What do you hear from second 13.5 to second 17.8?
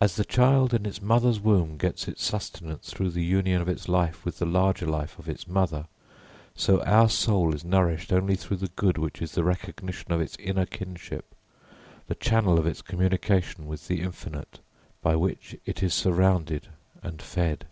with the infinite by which it is surrounded and fed.